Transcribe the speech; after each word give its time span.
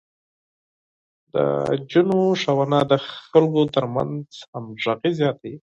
د 1.33 1.35
نجونو 1.79 2.17
ښوونه 2.41 2.77
د 2.91 2.93
خلکو 3.31 3.61
ترمنځ 3.75 4.21
همغږي 4.53 5.11
زياتوي. 5.19 5.55